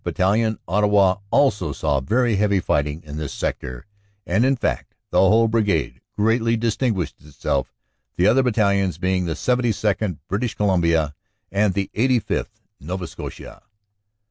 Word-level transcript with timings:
Battalion, 0.03 0.57
Ottawa, 0.67 1.17
also 1.29 1.73
saw 1.73 1.99
very 1.99 2.35
heavy 2.37 2.59
fighting 2.59 3.03
in 3.05 3.17
this 3.17 3.31
sector, 3.31 3.85
and 4.25 4.43
in 4.43 4.55
fact 4.55 4.95
the 5.11 5.19
whole 5.19 5.47
Brigade 5.47 6.01
greatly 6.15 6.57
distinguished 6.57 7.21
itself, 7.21 7.71
the 8.15 8.25
other 8.25 8.41
battalions 8.41 8.97
being 8.97 9.25
the 9.25 9.33
72nd., 9.35 10.17
British 10.27 10.55
Columbia, 10.55 11.13
and 11.51 11.75
the 11.75 11.91
85th., 11.93 12.47
Nova 12.79 13.05
Scotia. 13.05 13.61